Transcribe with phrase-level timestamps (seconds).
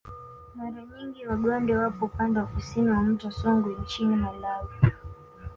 [0.57, 4.69] Mara nyingi Wagonde wapo upande wa kusini wa mto Songwe nchini Malawi